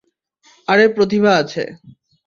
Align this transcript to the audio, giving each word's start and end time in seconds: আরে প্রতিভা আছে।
আরে 0.67 0.85
প্রতিভা 0.95 1.31
আছে। 1.41 1.63